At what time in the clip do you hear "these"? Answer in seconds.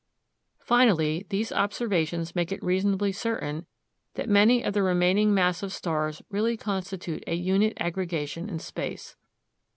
1.29-1.51